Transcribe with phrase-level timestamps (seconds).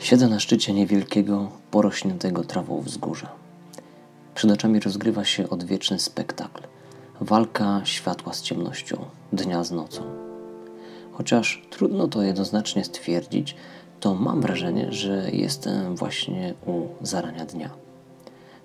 [0.00, 3.28] Siedzę na szczycie niewielkiego, porośniętego trawą wzgórza.
[4.34, 6.62] Przed oczami rozgrywa się odwieczny spektakl.
[7.20, 10.02] Walka światła z ciemnością, dnia z nocą.
[11.12, 13.56] Chociaż trudno to jednoznacznie stwierdzić,
[14.00, 17.70] to mam wrażenie, że jestem właśnie u zarania dnia.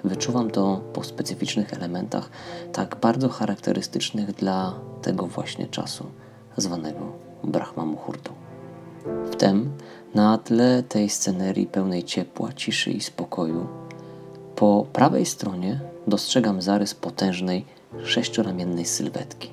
[0.04, 2.30] Wyczuwam to po specyficznych elementach,
[2.74, 6.06] tak bardzo charakterystycznych dla tego właśnie czasu,
[6.58, 7.12] zwanego
[7.44, 8.34] Brahma Muhurtu.
[9.32, 9.72] Wtem,
[10.16, 13.68] na tle tej scenerii pełnej ciepła, ciszy i spokoju,
[14.56, 17.66] po prawej stronie dostrzegam zarys potężnej,
[18.04, 19.50] sześcioramiennej sylwetki.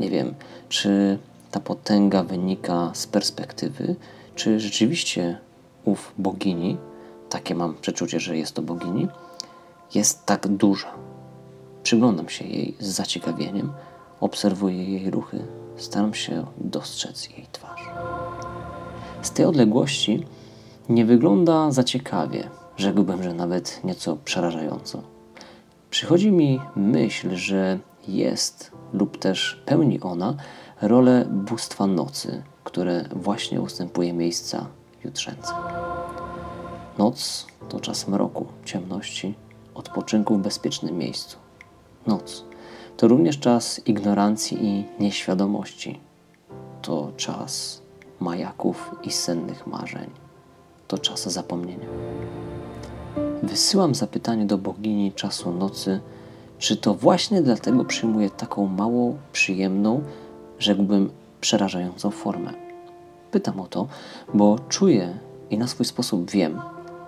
[0.00, 0.34] Nie wiem,
[0.68, 1.18] czy
[1.50, 3.96] ta potęga wynika z perspektywy,
[4.34, 5.38] czy rzeczywiście
[5.84, 6.78] ów bogini,
[7.28, 9.08] takie mam przeczucie, że jest to bogini,
[9.94, 10.94] jest tak duża.
[11.82, 13.72] Przyglądam się jej z zaciekawieniem,
[14.20, 15.44] obserwuję jej ruchy,
[15.76, 17.82] staram się dostrzec jej twarz.
[19.22, 20.26] Z tej odległości
[20.88, 25.02] nie wygląda za ciekawie, rzekłbym, że nawet nieco przerażająco.
[25.90, 30.34] Przychodzi mi myśl, że jest lub też pełni ona
[30.82, 34.66] rolę bóstwa nocy, które właśnie ustępuje miejsca
[35.04, 35.52] jutrzęce.
[36.98, 39.34] Noc to czas mroku, ciemności,
[39.74, 41.36] odpoczynku w bezpiecznym miejscu.
[42.06, 42.44] Noc
[42.96, 46.00] to również czas ignorancji i nieświadomości.
[46.82, 47.81] To czas
[48.22, 50.10] majaków i sennych marzeń.
[50.88, 51.86] To czas zapomnienia.
[53.42, 56.00] Wysyłam zapytanie do bogini czasu nocy,
[56.58, 60.02] czy to właśnie dlatego przyjmuje taką mało przyjemną,
[60.58, 62.52] rzekłbym przerażającą formę.
[63.30, 63.86] Pytam o to,
[64.34, 65.18] bo czuję
[65.50, 66.60] i na swój sposób wiem,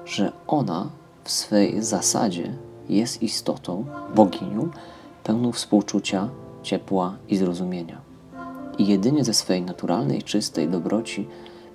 [0.05, 0.89] że ona
[1.25, 2.55] w swej zasadzie
[2.89, 4.69] jest istotą, boginią,
[5.25, 6.29] pełną współczucia,
[6.63, 8.04] ciepła i zrozumienia.
[8.79, 11.29] I jedynie ze swej naturalnej, czystej dobroci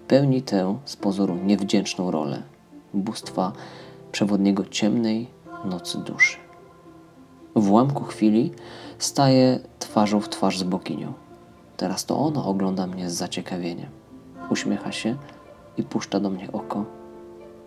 [0.07, 2.43] pełni tę z pozoru niewdzięczną rolę
[2.93, 3.51] bóstwa
[4.11, 5.27] przewodniego ciemnej
[5.65, 6.37] nocy duszy.
[7.55, 8.51] W ułamku chwili
[8.97, 11.13] staje twarzą w twarz z boginią.
[11.77, 13.89] Teraz to ona ogląda mnie z zaciekawieniem.
[14.49, 15.17] Uśmiecha się
[15.77, 16.85] i puszcza do mnie oko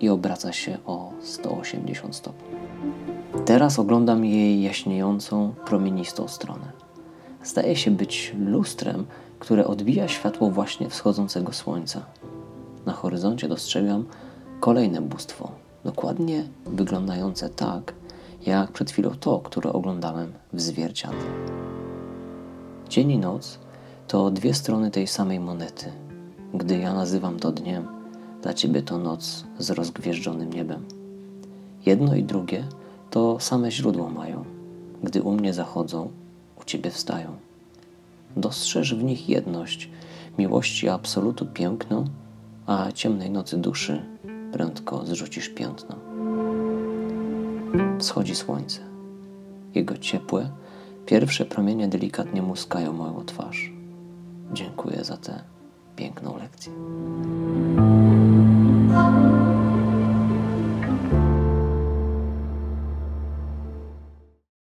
[0.00, 2.56] i obraca się o 180 stopni.
[3.44, 6.72] Teraz oglądam jej jaśniejącą, promienistą stronę.
[7.44, 9.06] Zdaje się być lustrem,
[9.42, 12.04] które odbija światło właśnie wschodzącego słońca.
[12.86, 14.04] Na horyzoncie dostrzegam
[14.60, 15.50] kolejne bóstwo,
[15.84, 17.94] dokładnie wyglądające tak,
[18.46, 21.24] jak przed chwilą to, które oglądałem w zwierciadle.
[22.88, 23.58] Dzień i noc
[24.08, 25.92] to dwie strony tej samej monety.
[26.54, 27.86] Gdy ja nazywam to dniem,
[28.42, 30.84] dla ciebie to noc z rozgwieżdżonym niebem.
[31.86, 32.64] Jedno i drugie
[33.10, 34.44] to same źródło mają.
[35.02, 36.10] Gdy u mnie zachodzą,
[36.60, 37.51] u ciebie wstają.
[38.36, 39.90] Dostrzeż w nich jedność,
[40.38, 42.04] miłości absolutu piękną,
[42.66, 44.02] a ciemnej nocy duszy
[44.52, 45.96] prędko zrzucisz piętno.
[47.98, 48.80] Wschodzi słońce.
[49.74, 50.50] Jego ciepłe,
[51.06, 53.72] pierwsze promienie delikatnie muskają moją twarz.
[54.52, 55.42] Dziękuję za tę
[55.96, 56.72] piękną lekcję.